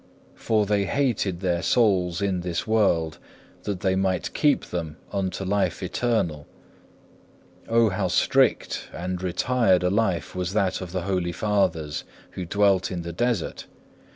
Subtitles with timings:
[0.33, 3.19] For they hated their souls in this world
[3.65, 6.47] that they might keep them unto life eternal.
[7.69, 12.89] O how strict and retired a life was that of the holy fathers who dwelt
[12.91, 13.67] in the desert!